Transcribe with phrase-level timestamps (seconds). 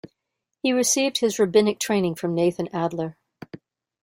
[0.63, 3.17] He received his rabbinic training from Nathan Adler.